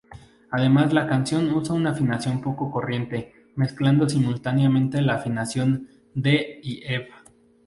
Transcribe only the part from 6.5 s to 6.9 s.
y